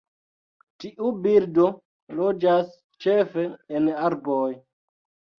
[0.83, 1.65] Tiu birdo
[2.19, 2.71] loĝas
[3.05, 3.43] ĉefe
[3.81, 4.49] en arboj.